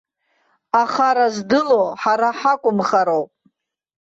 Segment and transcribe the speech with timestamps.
[0.81, 3.31] Ахара здыло ҳара ҳакымхароуп.